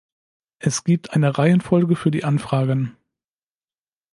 Es 0.57 0.83
gibt 0.83 1.11
eine 1.13 1.37
Reihenfolge 1.37 1.95
für 1.95 2.09
die 2.09 2.23
Anfragen. 2.23 2.97